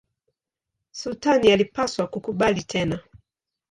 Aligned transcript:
Sultani 0.91 1.51
alipaswa 1.51 2.07
kukubali 2.07 2.63
tena. 2.63 2.99